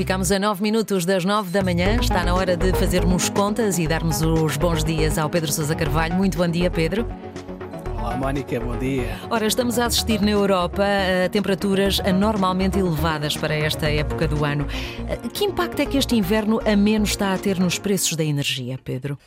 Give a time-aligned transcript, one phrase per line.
[0.00, 1.98] ficamos a 9 minutos das 9 da manhã.
[2.00, 6.14] Está na hora de fazermos contas e darmos os bons dias ao Pedro Sousa Carvalho.
[6.14, 7.06] Muito bom dia, Pedro.
[8.00, 9.20] Olá, Mónica, bom dia.
[9.28, 14.66] Ora, estamos a assistir na Europa a temperaturas anormalmente elevadas para esta época do ano.
[15.34, 18.78] Que impacto é que este inverno a menos está a ter nos preços da energia,
[18.82, 19.18] Pedro?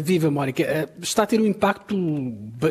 [0.00, 0.88] Viva, Mónica.
[1.02, 1.96] Está a ter um impacto,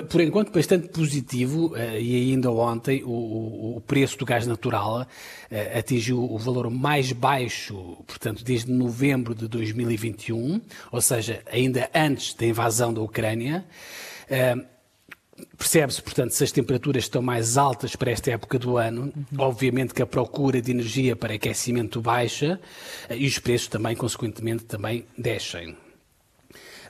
[0.09, 5.05] por enquanto, bastante positivo e ainda ontem o, preço do gás natural
[5.78, 12.46] atingiu o valor mais baixo, portanto, desde novembro de 2021, ou seja, ainda antes da
[12.46, 13.65] invasão da Ucrânia.
[15.57, 19.39] Percebe-se, portanto, se as temperaturas estão mais altas para esta época do ano, uhum.
[19.39, 22.59] obviamente que a procura de energia para aquecimento baixa
[23.09, 25.75] eh, e os preços também, consequentemente, também descem.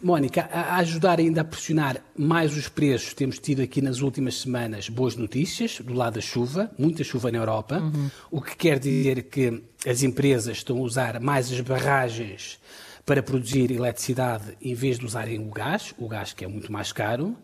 [0.02, 4.90] Mónica, a ajudar ainda a pressionar mais os preços, temos tido aqui nas últimas semanas
[4.90, 8.12] boas notícias do lado da chuva, muita chuva na Europa, uhum.
[8.30, 12.60] o que quer dizer que as empresas estão a usar mais as barragens
[13.06, 16.92] para produzir eletricidade em vez de usarem o gás, o gás que é muito mais
[16.92, 17.38] caro.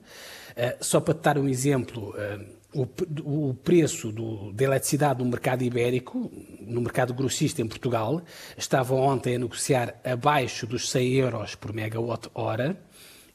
[0.62, 5.30] Eh, só para te dar um exemplo, uh, o, o, preço do, da eletricidade no
[5.30, 6.30] mercado ibérico,
[6.60, 8.22] no mercado grossista em Portugal,
[8.58, 12.78] estava ontem a negociar abaixo dos 100 euros por megawatt-hora.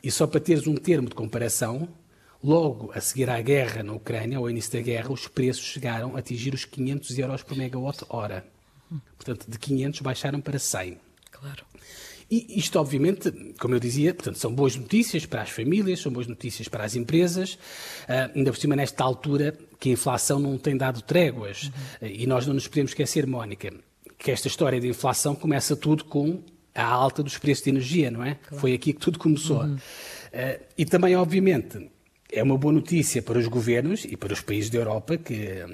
[0.03, 1.89] E só para teres um termo de comparação,
[2.43, 6.19] logo a seguir à guerra na Ucrânia, ao início da guerra, os preços chegaram a
[6.19, 8.45] atingir os 500 euros por megawatt-hora.
[9.17, 10.99] Portanto, de 500 baixaram para 100.
[11.31, 11.65] Claro.
[12.31, 16.27] E isto, obviamente, como eu dizia, portanto, são boas notícias para as famílias, são boas
[16.27, 20.77] notícias para as empresas, uh, ainda por cima nesta altura que a inflação não tem
[20.77, 21.65] dado tréguas.
[21.65, 22.09] Uhum.
[22.09, 23.73] Uh, e nós não nos podemos esquecer, Mónica,
[24.19, 26.43] que esta história de inflação começa tudo com
[26.75, 28.35] a alta dos preços de energia, não é?
[28.35, 28.61] Claro.
[28.61, 29.63] Foi aqui que tudo começou.
[29.63, 29.77] Uhum.
[29.77, 31.91] Uh, e também, obviamente,
[32.33, 35.65] é uma boa notícia para os governos e para os países da Europa que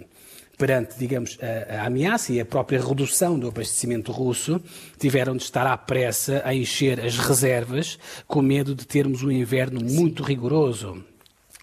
[0.61, 4.61] perante, digamos, a, a, ameaça e a própria redução do abastecimento russo,
[4.99, 9.81] tiveram de estar à pressa a encher as reservas com medo de termos um inverno
[9.81, 9.97] sim.
[9.97, 11.03] muito rigoroso.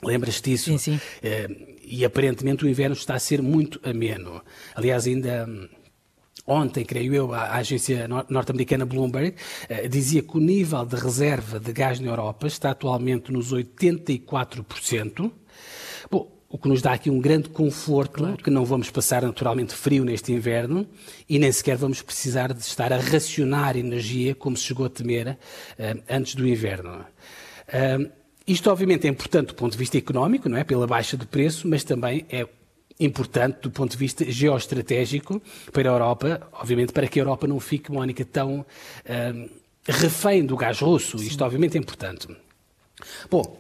[0.04, 0.72] Lembras-te disso?
[0.72, 1.00] Sim, sim.
[1.22, 1.48] Eh,
[1.86, 4.42] e aparentemente o inverno está a ser muito ameno.
[4.74, 5.46] Aliás, ainda.
[5.48, 5.70] Hum,
[6.48, 9.36] ontem, creio eu, a agência norte-americana Bloomberg
[9.70, 15.32] eh, dizia que o nível de reserva de gás na Europa está atualmente nos 84%.
[16.10, 18.38] Bom, o que nos dá aqui um grande conforto, claro.
[18.38, 20.88] que não vamos passar naturalmente frio neste inverno
[21.28, 25.30] e nem sequer vamos precisar de estar a racionar energia como se chegou a temer
[25.30, 27.06] uh, antes do inverno.
[27.68, 28.10] Uh,
[28.48, 30.64] isto obviamente é importante do ponto de vista económico, não é?
[30.64, 32.48] Pela baixa de preço, mas também é
[32.98, 35.42] importante do ponto de vista geoestratégico
[35.74, 39.50] para a Europa, obviamente para que a Europa não fique, Mónica, tão uh,
[39.86, 41.20] refém do gás russo.
[41.20, 41.28] Sim.
[41.28, 42.28] Isto obviamente é importante.
[43.30, 43.60] Bom,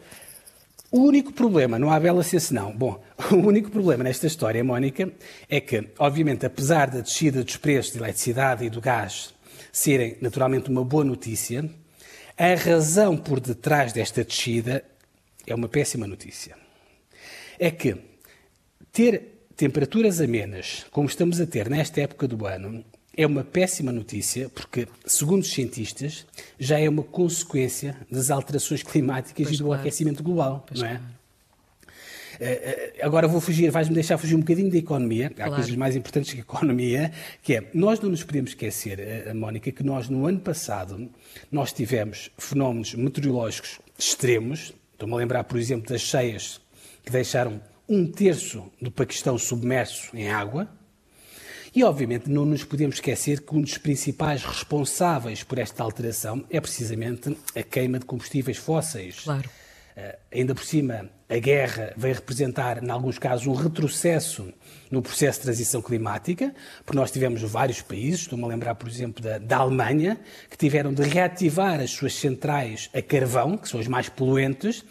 [0.92, 2.72] o único problema, não há bela se não.
[2.72, 5.12] Bom, o único problema nesta história, Mónica,
[5.50, 9.34] é que, obviamente, apesar da descida dos preços de eletricidade e do gás
[9.72, 11.70] serem naturalmente uma boa notícia,
[12.38, 14.84] a razão por detrás desta descida
[15.46, 16.56] é uma péssima notícia.
[17.60, 17.98] É que
[18.92, 22.86] ter temperaturas amenas, como estamos a ter nesta época do ano,
[23.18, 26.26] é uma péssima notícia, porque, segundo os cientistas,
[26.60, 29.82] já é uma consequência das alterações climáticas pois e do claro.
[29.82, 30.98] aquecimento global, pois não é?
[30.98, 31.18] Claro.
[32.40, 35.30] Eh, eh, agora vou fugir, vais-me deixar fugir um bocadinho da economia.
[35.30, 35.52] Claro.
[35.52, 37.12] Há coisas mais importantes que a economia,
[37.42, 41.10] que é, nós não nos podemos esquecer, eh, Mónica, que nós no ano passado,
[41.52, 44.74] nós tivemos fenómenos meteorológicos extremos.
[44.94, 46.62] Estou-me a lembrar, por exemplo, das cheias
[47.04, 50.70] que deixaram um terço do Paquistão submerso em água.
[51.76, 56.60] E, obviamente, não nos podemos esquecer que um dos principais responsáveis por esta alteração é
[56.60, 59.22] precisamente a queima de combustíveis fósseis.
[59.24, 59.50] Claro.
[59.98, 64.54] Uh, ainda por cima, a guerra veio representar, em alguns casos, um retrocesso
[64.92, 66.54] no processo de transição climática,
[66.86, 70.94] porque nós tivemos vários países, estou-me a lembrar, por exemplo, da, da, Alemanha, que tiveram
[70.94, 74.86] de reativar as suas centrais a carvão, que são as mais poluentes,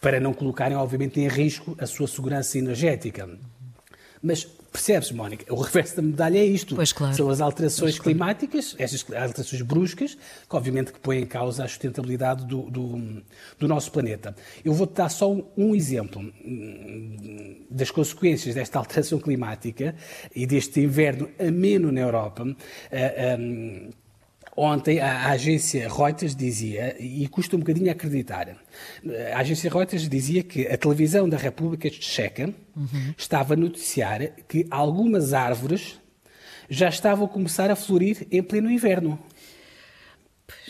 [0.00, 3.26] para não colocarem, obviamente, em risco a sua segurança energética.
[4.22, 5.54] Mas Percebes, Mónica?
[5.54, 6.74] O reverso da medalha é isto.
[6.74, 7.14] Pois, claro.
[7.14, 12.44] São as alterações climáticas, estas alterações bruscas, que obviamente que põem em causa a sustentabilidade
[12.44, 13.22] do, do,
[13.56, 14.34] do nosso planeta.
[14.64, 19.94] Eu vou-te dar só um exemplo hum, das consequências desta alteração climática
[20.34, 22.42] e deste inverno ameno na Europa.
[22.42, 23.90] Uh, um,
[24.56, 28.56] Ontem a, agência Reuters dizia, e custa um bocadinho acreditar,
[29.34, 33.14] a agência Reuters dizia que a televisão da República Checa uhum.
[33.18, 35.98] estava a noticiar que algumas árvores
[36.70, 39.18] já estavam a começar a florir em pleno inverno.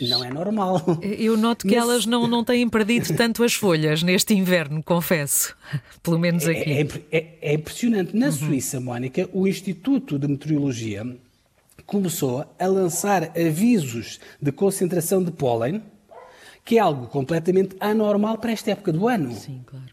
[0.01, 0.81] Não é normal.
[1.01, 5.55] Eu noto que elas não, não têm perdido tanto as folhas neste inverno, confesso.
[6.01, 6.71] Pelo menos é, aqui.
[6.71, 8.15] É, é, é impressionante.
[8.15, 8.31] Na uhum.
[8.31, 11.05] Suíça, Mónica, o Instituto de Meteorologia
[11.85, 15.83] começou a lançar avisos de concentração de pólen,
[16.63, 19.33] que é algo completamente anormal para esta época do ano.
[19.33, 19.85] Sim, claro.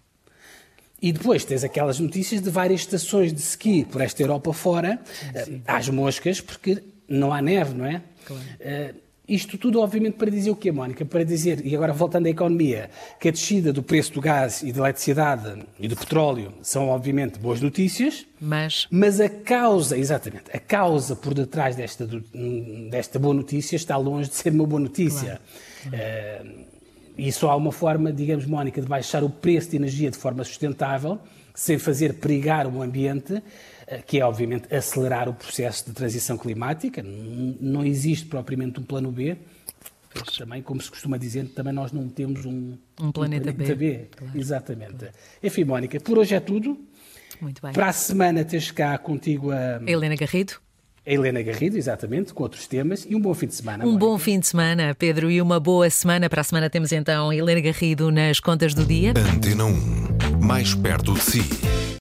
[1.01, 5.45] E depois tens aquelas notícias de várias estações de ski por esta Europa fora, sim,
[5.45, 5.63] sim.
[5.67, 8.03] às moscas, porque não há neve, não é?
[8.25, 8.43] Claro.
[8.61, 8.95] Uh,
[9.29, 11.05] isto tudo, obviamente, para dizer o quê, Mónica?
[11.05, 12.91] Para dizer, e agora voltando à economia,
[13.21, 17.39] que a descida do preço do gás e da eletricidade e do petróleo são, obviamente,
[17.39, 18.27] boas notícias.
[18.41, 18.89] Mas.
[18.91, 22.07] Mas a causa, exatamente, a causa por detrás desta,
[22.91, 25.41] desta boa notícia está longe de ser uma boa notícia.
[25.89, 26.49] Claro.
[26.49, 26.73] Uh,
[27.17, 30.45] e só há uma forma, digamos, Mónica, de baixar o preço de energia de forma
[30.45, 31.19] sustentável,
[31.55, 33.43] sem fazer perigar o ambiente,
[33.87, 37.03] eh, que é, obviamente, acelerar o processo de transição climática.
[37.03, 39.37] Não existe propriamente um plano B.
[40.15, 40.37] Pois.
[40.37, 43.75] Também, como se costuma dizer, também nós não temos um, um planeta, um planeta B.
[43.75, 44.09] B.
[44.15, 44.39] Claro.
[44.39, 44.97] Exatamente.
[44.97, 45.15] Claro.
[45.43, 46.79] Enfim, Mónica, por hoje é tudo.
[47.41, 47.73] Muito bem.
[47.73, 49.81] Para a semana tens cá contigo a...
[49.87, 50.55] Helena Garrido.
[51.05, 53.83] A Helena Garrido, exatamente, com outros temas e um bom fim de semana.
[53.83, 54.07] Um Mónica.
[54.07, 56.31] bom fim de semana, Pedro, e uma boa semana.
[56.31, 59.13] Para a semana temos então a Helena Garrido nas contas do dia.
[59.17, 61.72] Antena 1, mais perto de si.